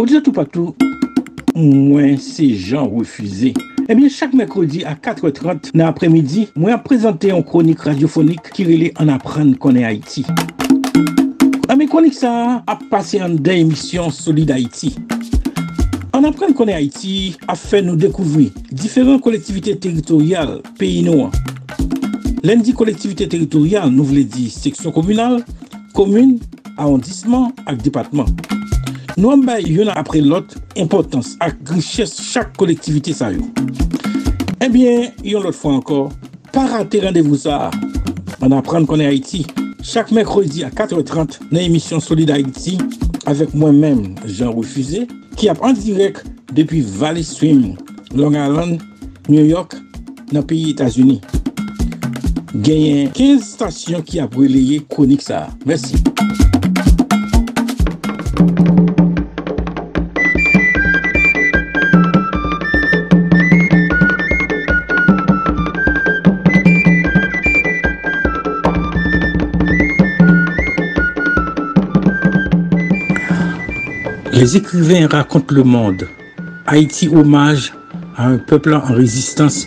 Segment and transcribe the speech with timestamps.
[0.00, 0.70] Odite tout patou,
[1.52, 3.50] mwen se jan refuze.
[3.84, 8.86] Ebyen, chak mekrodi a 4.30 nan apremidi, mwen ap prezante yon kronik radyofonik ki rele
[9.02, 10.22] an apren konen Haiti.
[11.68, 12.30] Ame kronik sa
[12.64, 14.94] ap pase an den emisyon Solid Haiti.
[16.16, 21.36] An apren konen Haiti ap fe nou dekouvri diferent kolektivite teritorial peyi nou an.
[22.40, 25.42] Lendi kolektivite teritorial nou vle di seksyon komunal,
[25.92, 26.40] komune,
[26.78, 28.32] arrondissement ak departement.
[29.16, 33.46] Nou an bay yon apre lot impotans ak riches chak kolektivite sa yo.
[34.60, 36.10] Eh Ebyen, yon lot fwa ankor,
[36.54, 37.70] pa rate randevou sa.
[38.44, 39.42] An apren konen Haiti,
[39.82, 42.76] chak mekrodi a 4.30 nan emisyon Solid Haiti
[43.30, 45.06] avek mwen men Jean Refusé
[45.40, 46.22] ki ap an direk
[46.54, 47.74] depi Valley Stream,
[48.14, 48.84] Long Island,
[49.28, 49.78] New York,
[50.30, 51.20] nan piyi Etasuni.
[52.60, 55.48] Genyen 15 stasyon ki ap releye konik sa.
[55.66, 56.09] Mersi.
[74.40, 76.08] Les écrivains racontent le monde.
[76.66, 77.74] Haïti hommage
[78.16, 79.66] à un peuple en résistance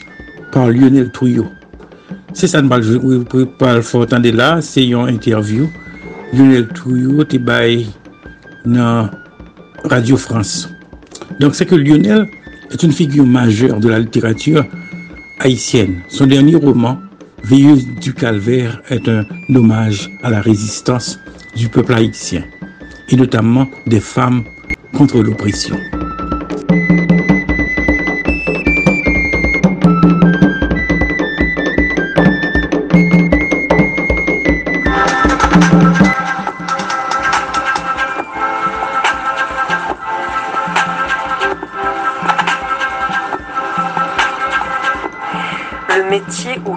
[0.51, 1.45] par Lionel Trouillot.
[2.33, 5.69] C'est ça je faut entendre là, c'est une interview.
[6.33, 7.85] Lionel Trouillot est
[8.65, 9.11] dans
[9.83, 10.67] Radio France.
[11.39, 12.25] Donc c'est que Lionel
[12.71, 14.65] est une figure majeure de la littérature
[15.39, 16.01] haïtienne.
[16.09, 16.97] Son dernier roman,
[17.43, 21.19] Veilleuse du calvaire, est un hommage à la résistance
[21.55, 22.43] du peuple haïtien,
[23.09, 24.43] et notamment des femmes
[24.93, 26.02] contre l'oppression.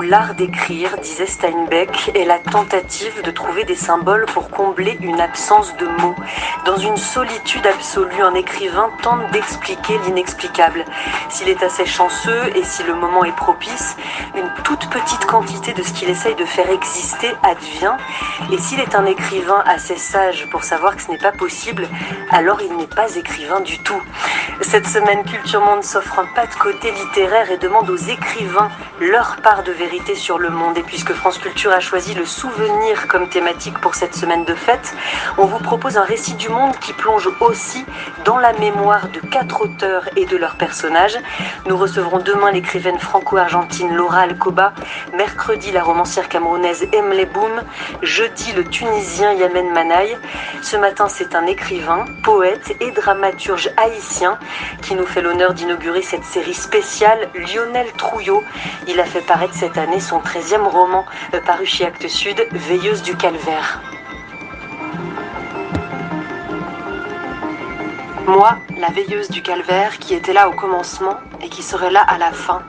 [0.08, 5.76] L'art d'écrire, disait Steinbeck, est la tentative de trouver des symboles pour combler une absence
[5.78, 6.14] de mots.
[6.64, 10.84] Dans une solitude absolue, un écrivain tente d'expliquer l'inexplicable.
[11.28, 13.96] S'il est assez chanceux et si le moment est propice,
[14.36, 17.96] une toute petite quantité de ce qu'il essaye de faire exister advient.
[18.52, 21.88] Et s'il est un écrivain assez sage pour savoir que ce n'est pas possible,
[22.30, 24.00] alors il n'est pas écrivain du tout.
[24.60, 28.70] Cette semaine, Culture Monde s'offre un pas de côté littéraire et demande aux écrivains
[29.10, 30.78] leur part de vérité sur le monde.
[30.78, 34.94] Et puisque France Culture a choisi le souvenir comme thématique pour cette semaine de fête,
[35.38, 37.84] on vous propose un récit du monde qui plonge aussi
[38.24, 41.18] dans la mémoire de quatre auteurs et de leurs personnages.
[41.66, 44.72] Nous recevrons demain l'écrivaine franco-argentine Laura Alcoba,
[45.14, 47.62] mercredi la romancière camerounaise Emle Boum,
[48.02, 50.16] jeudi le tunisien Yamen Manaï.
[50.62, 54.38] Ce matin, c'est un écrivain, poète et dramaturge haïtien
[54.82, 58.42] qui nous fait l'honneur d'inaugurer cette série spéciale Lionel Trouillot.
[58.88, 63.02] Il a fait paraître cette année son 13e roman euh, paru chez Actes Sud, Veilleuse
[63.02, 63.80] du Calvaire.
[68.26, 72.18] Moi, la veilleuse du calvaire qui était là au commencement et qui serait là à
[72.18, 72.60] la fin.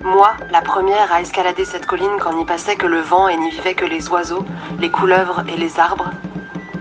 [0.00, 3.50] Moi, la première à escalader cette colline quand n'y passait que le vent et n'y
[3.50, 4.44] vivait que les oiseaux,
[4.78, 6.10] les couleuvres et les arbres.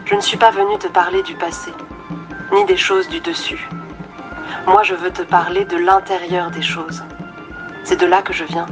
[0.06, 1.72] Je ne suis pas venue te parler du passé,
[2.54, 3.68] ni des choses du dessus.
[4.66, 7.04] Moi, je veux te parler de l'intérieur des choses.
[7.86, 8.66] C'est de là que je viens.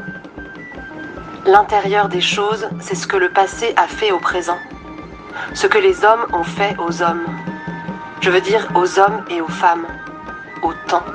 [1.46, 4.58] L'intérieur des choses, c'est ce que le passé a fait au présent.
[5.54, 7.28] Ce que les hommes ont fait aux hommes.
[8.22, 9.86] Je veux dire aux hommes et aux femmes.
[10.64, 11.06] Au temps,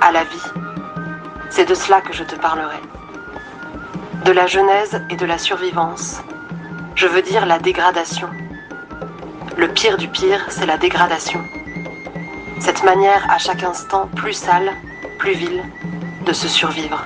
[0.00, 0.50] à la vie.
[1.50, 2.80] C'est de cela que je te parlerai.
[4.24, 6.22] De la genèse et de la survivance.
[6.94, 8.30] Je veux dire la dégradation.
[9.58, 11.44] Le pire du pire, c'est la dégradation.
[12.58, 14.72] Cette manière à chaque instant plus sale,
[15.18, 15.62] plus vile,
[16.24, 17.04] de se survivre.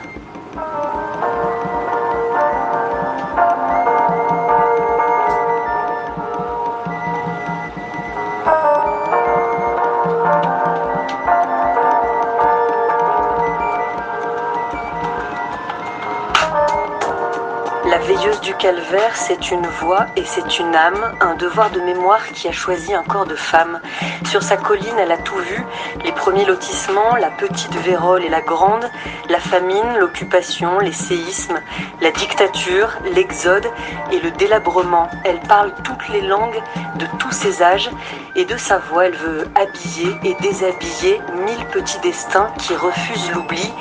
[18.41, 22.53] Du calvaire, c'est une voix et c'est une âme, un devoir de mémoire qui a
[22.53, 23.81] choisi un corps de femme.
[24.27, 25.65] Sur sa colline, elle a tout vu,
[26.05, 28.91] les premiers lotissements, la petite vérole et la grande,
[29.29, 31.61] la famine, l'occupation, les séismes,
[32.01, 33.67] la dictature, l'exode
[34.13, 35.09] et le délabrement.
[35.25, 36.61] Elle parle toutes les langues
[36.99, 37.91] de tous ses âges
[38.37, 43.73] et de sa voix, elle veut habiller et déshabiller mille petits destins qui refusent l'oubli.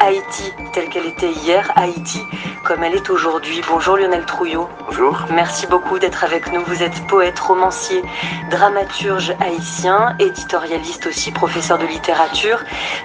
[0.00, 2.20] Haïti telle qu'elle était hier, Haïti
[2.66, 4.68] comme elle est aujourd'hui Bonjour Lionel Trouillot.
[4.86, 5.24] Bonjour.
[5.32, 6.62] Merci beaucoup d'être avec nous.
[6.66, 8.02] Vous êtes poète, romancier,
[8.50, 12.58] dramaturge haïtien, éditorialiste aussi, professeur de littérature.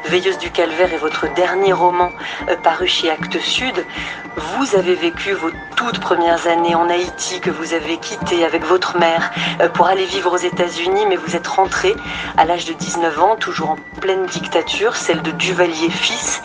[0.05, 2.09] Veilleuse du calvaire est votre dernier roman
[2.49, 3.85] euh, paru chez Actes Sud.
[4.35, 8.97] Vous avez vécu vos toutes premières années en Haïti que vous avez quitté avec votre
[8.97, 9.31] mère
[9.73, 11.95] pour aller vivre aux États-Unis, mais vous êtes rentré
[12.37, 16.41] à l'âge de 19 ans, toujours en pleine dictature, celle de Duvalier fils.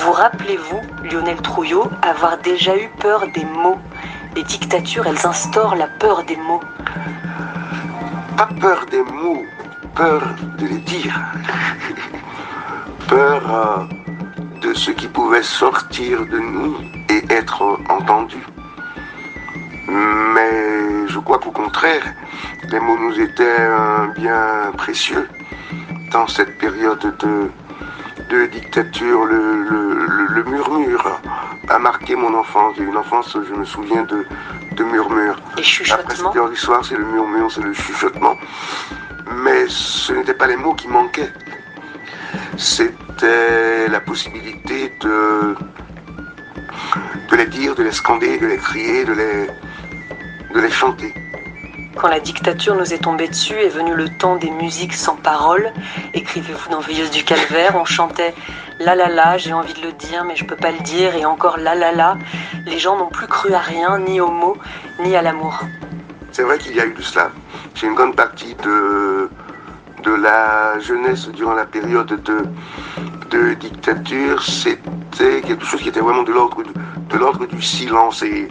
[0.00, 0.80] Vous rappelez-vous,
[1.10, 3.78] Lionel Trouillot, avoir déjà eu peur des mots?
[4.36, 6.60] Les dictatures, elles instaurent la peur des mots.
[8.36, 9.44] Pas peur des mots,
[9.94, 10.22] peur
[10.58, 11.20] de les dire.
[13.08, 13.84] peur euh,
[14.60, 16.76] de ce qui pouvait sortir de nous
[17.08, 18.44] et être entendu.
[19.94, 22.02] Mais je crois qu'au contraire,
[22.68, 23.68] les mots nous étaient
[24.16, 25.28] bien précieux
[26.10, 27.50] dans cette période de,
[28.28, 29.24] de dictature.
[29.24, 31.20] Le, murmure
[31.68, 32.76] a marqué mon enfance.
[32.78, 34.26] Une enfance, je me souviens de,
[34.72, 35.36] de murmures.
[35.56, 36.02] Et chuchotement.
[36.02, 38.36] Après 7 heures du soir, c'est le murmure, c'est le chuchotement.
[39.44, 41.32] Mais ce n'étaient pas les mots qui manquaient.
[42.56, 45.54] C'était la possibilité de,
[47.30, 49.46] de les dire, de les scander, de les crier, de les,
[50.54, 51.12] de les chanter.
[51.96, 55.72] Quand la dictature nous est tombée dessus, est venu le temps des musiques sans paroles.
[56.12, 58.34] Écrivez-vous dans Veilleuse du Calvaire, on chantait
[58.80, 61.24] la la la, j'ai envie de le dire, mais je peux pas le dire, et
[61.24, 62.16] encore la la la.
[62.66, 64.56] Les gens n'ont plus cru à rien, ni aux mots,
[65.04, 65.60] ni à l'amour.
[66.32, 67.30] C'est vrai qu'il y a eu de cela.
[67.76, 69.30] C'est une grande partie de,
[70.02, 72.38] de la jeunesse durant la période de,
[73.30, 74.42] de dictature.
[74.42, 76.70] C'était quelque chose qui était vraiment de l'ordre de
[77.18, 78.22] l'ordre du silence.
[78.22, 78.48] Et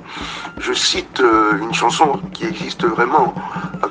[0.57, 3.33] je cite euh, une chanson qui existe vraiment,
[3.83, 3.87] euh,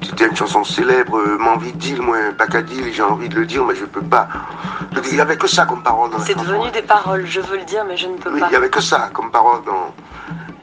[0.00, 3.28] qui était une chanson célèbre, euh, M'envie de dire, moi, pas qu'à dire, j'ai envie
[3.28, 4.28] de le dire, mais je peux pas.
[5.08, 7.58] Il n'y avait que ça comme parole dans la C'est devenu des paroles, je veux
[7.58, 8.46] le dire, mais je ne peux oui, pas.
[8.46, 9.94] Il n'y avait que ça comme parole dans,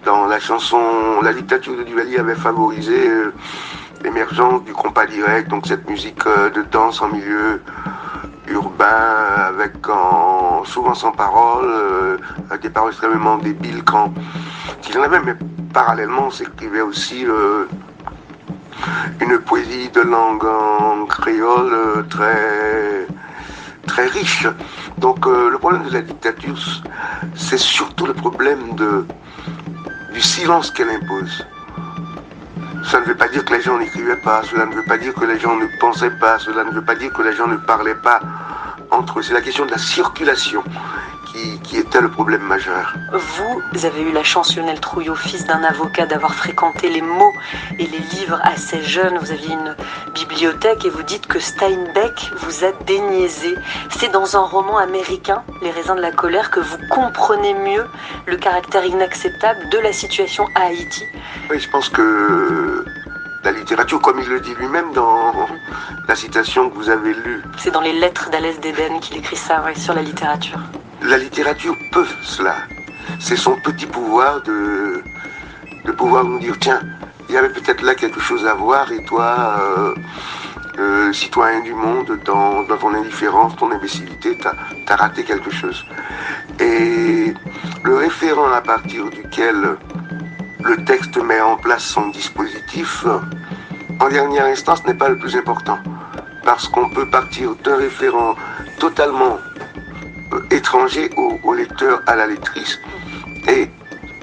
[0.05, 1.21] dans la chanson.
[1.21, 3.09] La dictature de Duvalier avait favorisé
[4.03, 7.61] l'émergence du compas direct, donc cette musique de danse en milieu
[8.47, 9.73] urbain, avec
[10.65, 12.19] souvent sans parole,
[12.49, 14.13] avec des paroles extrêmement débiles quand
[14.89, 15.35] il en avait, mais
[15.73, 17.65] parallèlement s'écrivait aussi euh,
[19.19, 23.07] une poésie de langue en créole euh, très
[23.87, 24.47] très riche.
[24.99, 26.57] Donc euh, le problème de la dictature,
[27.35, 29.05] c'est surtout le problème de,
[30.13, 31.45] du silence qu'elle impose.
[32.85, 35.13] Ça ne veut pas dire que les gens n'écrivaient pas, cela ne veut pas dire
[35.13, 37.57] que les gens ne pensaient pas, cela ne veut pas dire que les gens ne
[37.57, 38.19] parlaient pas
[38.91, 39.23] entre eux.
[39.23, 40.63] C'est la question de la circulation
[41.63, 42.93] qui, était le problème majeur.
[43.73, 47.33] Vous avez eu la chance, Lionel Trouillot, fils d'un avocat, d'avoir fréquenté les mots
[47.79, 49.17] et les livres assez jeunes.
[49.17, 49.75] Vous aviez une
[50.13, 53.55] bibliothèque et vous dites que Steinbeck vous a déniaisé.
[53.89, 57.85] C'est dans un roman américain, Les raisins de la colère, que vous comprenez mieux
[58.27, 61.03] le caractère inacceptable de la situation à Haïti.
[61.49, 62.85] Oui, je pense que
[63.43, 65.33] la littérature, comme il le dit lui-même dans
[66.07, 67.41] la citation que vous avez lue.
[67.57, 70.59] C'est dans les lettres d'Alès d'Éden qu'il écrit ça, sur la littérature
[71.03, 72.55] la littérature peut cela.
[73.19, 75.03] C'est son petit pouvoir de,
[75.97, 76.81] pouvoir nous dire, tiens,
[77.29, 79.95] il y avait peut-être là quelque chose à voir et toi, euh,
[80.79, 84.53] euh, citoyen du monde, dans, ton indifférence, ton imbécilité, t'as
[84.87, 85.85] as raté quelque chose.
[86.59, 87.33] Et
[87.83, 89.77] le référent à partir duquel
[90.63, 93.05] le texte met en place son dispositif,
[93.99, 95.79] en dernière instance, n'est pas le plus important.
[96.43, 98.35] Parce qu'on peut partir d'un référent
[98.79, 99.37] totalement
[100.51, 102.79] étranger au, lecteur, à la lectrice,
[103.47, 103.69] et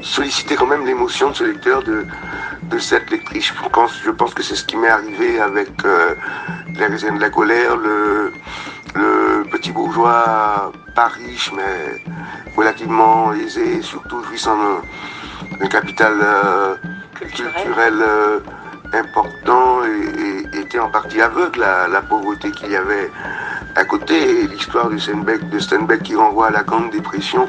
[0.02, 2.06] solliciter quand même l'émotion de ce lecteur, de,
[2.64, 3.52] de cette lectrice.
[4.04, 6.14] Je pense, que c'est ce qui m'est arrivé avec euh,
[6.78, 8.32] Les raisins de la colère, le,
[8.94, 12.02] le petit bourgeois pas riche, mais
[12.56, 14.56] relativement aisé, surtout jouissant
[15.58, 16.74] d'un capital euh,
[17.14, 18.40] culturel, euh,
[18.92, 23.10] important et, était en partie aveugle à la pauvreté qu'il y avait
[23.76, 27.48] à côté, l'histoire de Steinbeck, de Steinbeck qui renvoie à la grande dépression,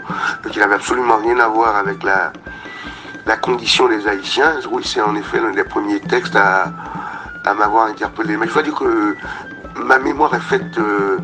[0.51, 2.31] qui n'avait absolument rien à voir avec la,
[3.25, 4.55] la condition des Haïtiens.
[4.71, 6.71] Oui, c'est en effet l'un des premiers textes à,
[7.45, 8.37] à m'avoir interpellé.
[8.37, 9.15] Mais je dois dire que
[9.77, 11.19] ma mémoire est faite de,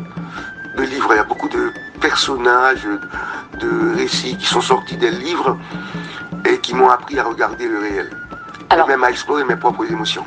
[0.76, 1.10] de, livres.
[1.12, 2.88] Il y a beaucoup de personnages,
[3.60, 5.56] de récits qui sont sortis des livres
[6.44, 8.10] et qui m'ont appris à regarder le réel.
[8.72, 10.26] Et même à explorer mes propres émotions.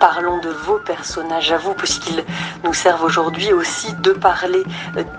[0.00, 2.24] Parlons de vos personnages à vous, puisqu'ils
[2.64, 4.64] nous servent aujourd'hui aussi de parler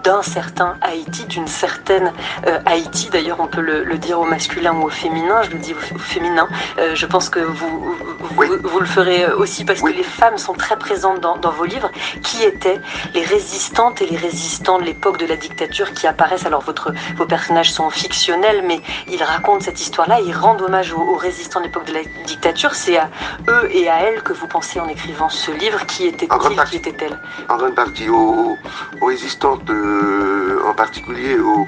[0.03, 2.11] d'un certain Haïti, d'une certaine
[2.47, 3.09] euh, Haïti.
[3.11, 5.43] D'ailleurs, on peut le, dire au masculin ou au féminin.
[5.43, 6.49] Je le dis au, féminin.
[6.79, 10.77] Euh, je pense que vous, vous, le ferez aussi parce que les femmes sont très
[10.77, 11.91] présentes dans, dans, vos livres.
[12.23, 12.79] Qui étaient
[13.13, 16.45] les résistantes et les résistants de l'époque de la dictature qui apparaissent?
[16.45, 20.19] Alors, votre, vos personnages sont fictionnels, mais ils racontent cette histoire-là.
[20.21, 22.73] Ils rendent hommage aux, résistants de l'époque de la dictature.
[22.75, 23.09] C'est à
[23.47, 25.85] eux et à elles que vous pensez en écrivant ce livre.
[25.85, 26.63] Qui était-il?
[26.69, 27.17] Qui était-elle?
[27.49, 28.57] En grande partie aux,
[29.01, 31.67] aux résistantes, euh, en particulier aux,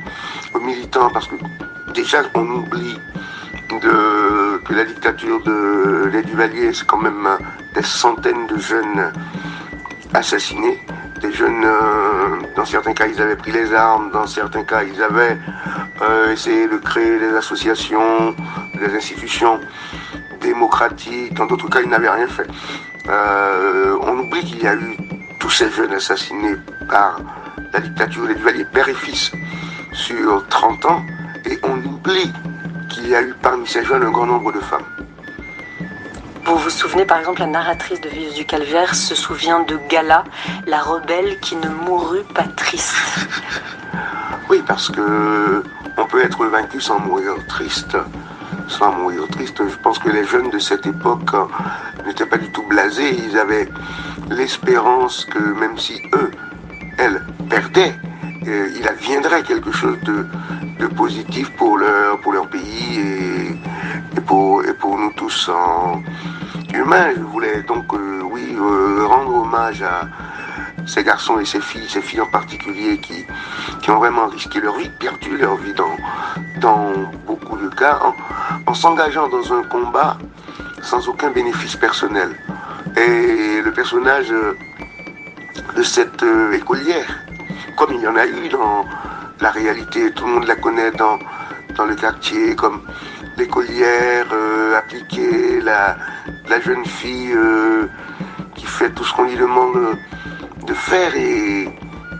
[0.53, 1.36] aux militants, parce que
[1.93, 2.98] déjà on oublie
[3.81, 7.27] de, que la dictature de Les Duvalier, c'est quand même
[7.74, 9.12] des centaines de jeunes
[10.13, 10.79] assassinés.
[11.22, 15.01] Des jeunes, euh, dans certains cas, ils avaient pris les armes, dans certains cas, ils
[15.01, 15.38] avaient
[16.01, 18.36] euh, essayé de créer des associations,
[18.79, 19.60] des institutions
[20.41, 22.48] démocratiques, dans d'autres cas, ils n'avaient rien fait.
[23.10, 24.98] Euh, on oublie qu'il y a eu
[25.39, 26.55] tous ces jeunes assassinés
[26.89, 27.20] par
[27.74, 29.32] la dictature des Duvalier, père et fils,
[29.93, 31.01] sur 30 ans,
[31.46, 32.32] et on oublie
[32.93, 34.85] qu'il y a eu parmi ces jeunes un grand nombre de femmes.
[36.45, 40.23] Vous vous souvenez par exemple, la narratrice de Vives du Calvaire se souvient de Gala,
[40.67, 42.95] la rebelle qui ne mourut pas triste.
[44.50, 45.63] oui, parce que
[45.97, 47.97] on peut être vaincu sans mourir triste.
[48.67, 51.31] Sans mourir triste, je pense que les jeunes de cette époque
[52.05, 53.15] n'étaient pas du tout blasés.
[53.27, 53.69] Ils avaient
[54.29, 56.31] l'espérance que même si eux,
[56.97, 57.95] elles, perdaient,
[58.47, 60.25] euh, il adviendrait quelque chose de,
[60.96, 63.00] positif pour leur, pour leur pays
[64.18, 66.01] et, pour, et pour nous tous en
[66.74, 67.12] humains.
[67.15, 70.08] Je voulais donc, euh, oui, euh, rendre hommage à
[70.86, 73.25] ces garçons et ces filles, ces filles en particulier qui,
[73.82, 75.96] qui ont vraiment risqué leur vie, perdu leur vie dans,
[76.60, 76.92] dans
[77.25, 78.00] beaucoup de cas,
[78.68, 80.18] en, s'engageant dans un combat
[80.82, 82.36] sans aucun bénéfice personnel.
[82.98, 84.30] Et le personnage
[85.75, 87.08] de cette écolière,
[87.77, 88.86] comme il y en a eu dans
[89.43, 91.19] la réalité, tout le monde la connaît dans,
[91.75, 92.81] dans le quartier, comme
[93.38, 95.97] l'écolière euh, appliquée, la,
[96.47, 97.88] la, jeune fille euh,
[98.55, 99.97] qui fait tout ce qu'on lui demande
[100.65, 101.13] de faire.
[101.17, 101.67] Et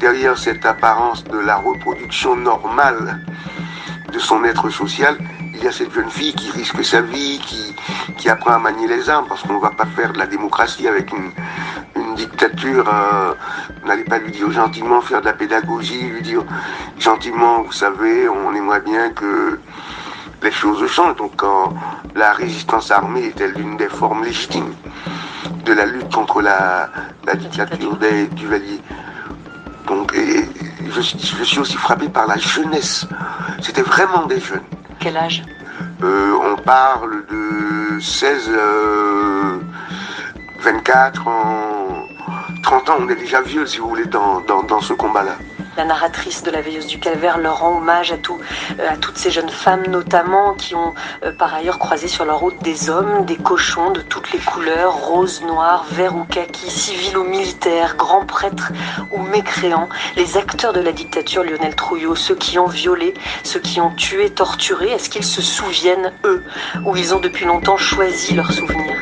[0.02, 3.22] derrière cette apparence de la reproduction normale
[4.12, 5.18] de son être social,
[5.54, 7.74] il y a cette jeune fille qui risque sa vie, qui,
[8.18, 10.90] qui apprend à manier les armes, parce qu'on ne va pas faire de la démocratie
[10.90, 11.32] avec une,
[12.14, 13.34] dictature, euh,
[13.86, 16.44] n'allez pas lui dire gentiment, faire de la pédagogie, lui dire
[17.00, 19.60] gentiment, vous savez, on aimerait bien que
[20.42, 21.16] les choses changent.
[21.16, 21.74] Donc quand
[22.16, 24.74] la résistance armée était l'une des formes légitimes
[25.66, 26.90] de la lutte contre la,
[27.36, 28.82] dictature des Duvaliers.
[29.88, 33.06] Donc je, suis aussi frappé par la jeunesse.
[33.62, 34.64] C'était vraiment des jeunes.
[35.00, 35.44] Quel âge?
[36.04, 38.52] Euh, On parle de 16,
[40.62, 41.73] 24 en
[42.64, 45.38] 30 ans, on est déjà vieux, si vous voulez, dans, ce combat-là.
[45.76, 49.50] La narratrice de la Veilleuse du Calvaire leur rend hommage euh, à toutes ces jeunes
[49.50, 50.94] femmes, notamment, qui ont
[51.24, 54.94] euh, par ailleurs croisé sur leur route des hommes, des cochons de toutes les couleurs,
[54.94, 58.72] rose, noir, vert ou kaki, civils ou militaires, grands prêtres
[59.12, 63.82] ou mécréants, les acteurs de la dictature Lionel Trouillot, ceux qui ont violé, ceux qui
[63.82, 66.44] ont tué, torturé, est-ce qu'ils se souviennent, eux,
[66.86, 68.93] ou ils ont depuis longtemps choisi leurs souvenirs?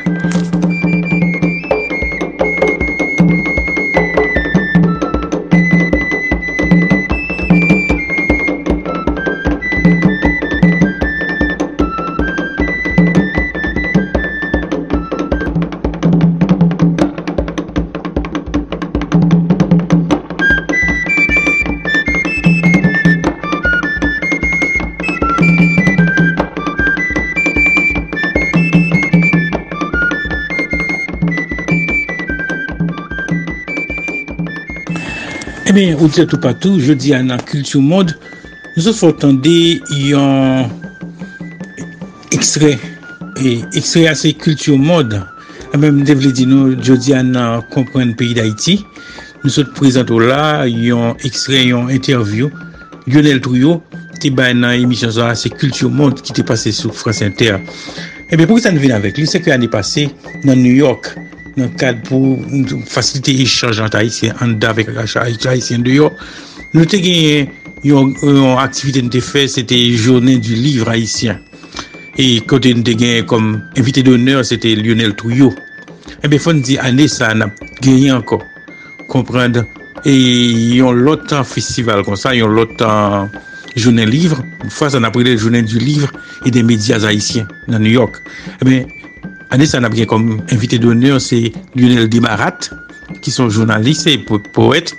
[35.72, 38.12] Ebyen, ou tse tou patou, jodi an an Kultu Monde,
[38.74, 39.54] nou sot fò tande
[39.96, 40.66] yon
[42.36, 42.74] ekstrey,
[43.72, 48.36] ekstrey ase Kultu Monde, ah, an mèm devle di nou jodi an an kompren peyi
[48.36, 48.76] d'Haïti,
[49.38, 52.52] nou sot prezento la yon ekstrey, yon interview,
[53.06, 53.80] Lionel Trouillot,
[54.20, 57.56] te bay nan emisyon sa, se Kultu Monde ki te pase sou France Inter.
[58.28, 60.10] Ebyen, pou ki sa nou ven avèk, li se ke anè pase
[60.44, 61.14] nan New York,
[61.56, 62.38] nan kad pou
[62.88, 66.12] fasilite echange anta Haitien an da vek Haitien de yo.
[66.72, 67.48] Nou te genye
[67.84, 68.14] yon
[68.62, 71.42] aktivite nou te fe, se te jounen du livre Haitien.
[72.16, 75.52] E kote nou te genye kom invite d'honneur, se te Lionel Trouillot.
[76.22, 77.50] Eh Ebe fon di ane sa nan
[77.82, 78.40] genye anko,
[79.10, 79.64] komprende.
[80.06, 80.12] E
[80.78, 83.28] yon lotan festival kon sa, yon lotan
[83.76, 84.40] jounen livre.
[84.70, 86.10] Fwa sa nan prele jounen du livre
[86.46, 88.22] e de medias Haitien nan New York.
[88.60, 89.01] Eh Ebe,
[89.52, 92.70] Ane sa nap gen kom invite d'honneur se Lionel Dimarat
[93.20, 94.94] ki son jounaliste e poète.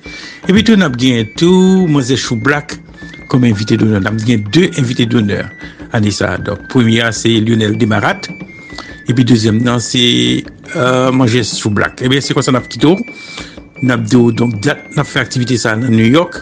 [0.45, 2.77] E pi tou nap gen tou Mose Choublak
[3.31, 4.03] kom invite d'honneur.
[4.05, 5.49] Nap gen 2 invite d'honneur
[5.97, 6.37] ane sa.
[6.37, 8.29] Dok premier se Lionel Dimarat
[9.09, 10.43] e pi deuxième nan se
[11.17, 12.05] Mose Choublak.
[12.05, 12.93] E bi se kon sa nap kito.
[13.83, 16.37] Nap do, donk dat nap fe aktivite sa nan New York.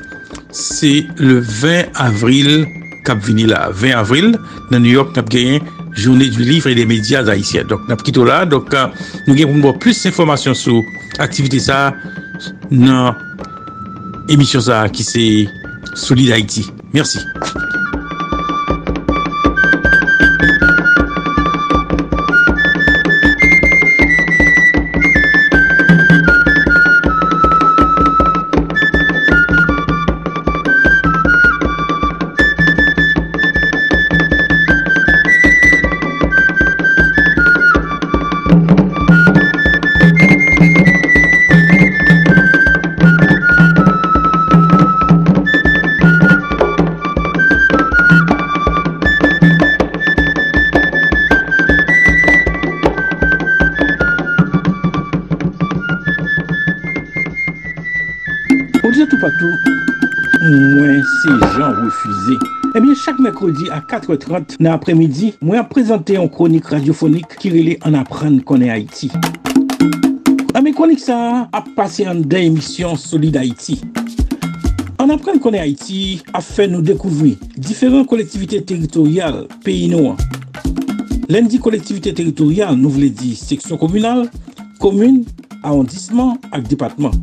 [0.51, 2.65] Se le 20 avril
[3.07, 3.69] kap vini la.
[3.71, 4.35] 20 avril
[4.67, 7.63] nan New York nap gen journée du livre et des médias haïtiens.
[7.63, 8.45] Donc, nous quittons là.
[8.45, 8.87] Donc, euh,
[9.27, 10.81] nous avons plus d'informations sur
[11.19, 11.93] l'activité ça
[12.71, 13.15] dans
[14.27, 15.47] l'émission ça qui c'est
[15.93, 16.71] Solid Haïti.
[16.93, 17.19] Merci.
[59.01, 59.49] Refuze tout patou,
[60.43, 62.35] mwen se jan refuze.
[62.75, 67.73] Ebyen, chak mekrodi a 4.30 nan apremidi, mwen ap prezante yon kronik radyofonik ki rele
[67.87, 69.09] an apren konen Haiti.
[70.51, 73.79] Nan men kronik sa, ap pase an den emisyon Solid Haiti.
[75.01, 80.21] An apren konen Haiti, ap fe nou dekouvri diferent kolektivite teritorial peyi nou an.
[81.31, 84.27] Len di kolektivite teritorial nou vle di seksyon komunal,
[84.83, 85.25] komune,
[85.65, 87.17] aondisman ak depatman.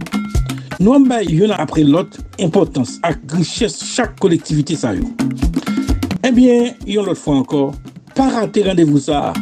[0.78, 5.08] Nou an bay yon apre lot importans ak griches chak kolektivite sa yo.
[6.22, 7.72] Ebyen, yon lot fwa ankor,
[8.14, 9.32] pa rate randevou sa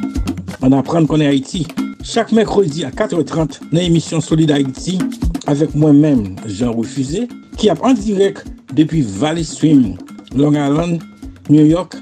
[0.65, 1.67] an apren konen Haiti.
[2.07, 4.97] Chak mekrodi a 4.30 nan emisyon Solide Haiti
[5.51, 7.27] avek mwen men Jean Refusé
[7.61, 8.41] ki ap an direk
[8.73, 9.93] depi Valley Swim,
[10.33, 11.05] Long Island,
[11.53, 11.99] New York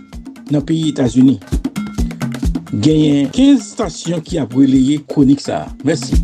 [0.55, 1.41] nan piyi Etasuni.
[2.71, 5.65] Genyen 15 stasyon ki ap releye konik sa.
[5.83, 6.23] Mersi.